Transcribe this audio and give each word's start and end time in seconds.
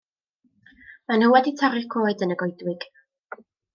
Mae 1.11 1.19
nhw 1.21 1.29
wedi 1.35 1.53
torri'r 1.61 1.85
coed 1.97 2.25
yn 2.27 2.37
y 2.37 2.39
goedwig. 2.43 2.89